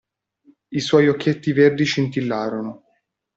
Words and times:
I 0.69 0.79
suoi 0.79 1.09
occhietti 1.09 1.53
verdi 1.53 1.83
scintillarono. 1.85 2.83